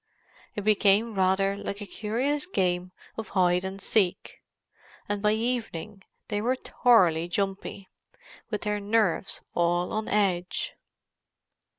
[0.55, 4.41] It became rather like a curious game of hide and seek,
[5.07, 7.87] and by evening they were thoroughly "jumpy,"
[8.49, 10.73] with their nerves all on edge.